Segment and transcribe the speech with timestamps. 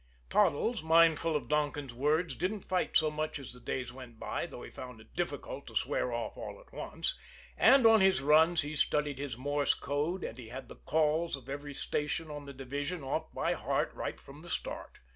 [0.31, 4.63] Toddles, mindful of Donkin's words, didn't fight so much as the days went by, though
[4.63, 7.15] he found it difficult to swear off all at once;
[7.55, 11.47] and on his runs he studied his Morse code, and he had the "calls" of
[11.49, 14.97] every station on the division off by heart right from the start.